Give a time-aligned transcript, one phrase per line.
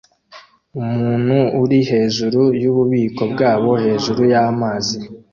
[0.79, 4.97] Umuntu uri hejuru yububiko bwabo hejuru y'amazi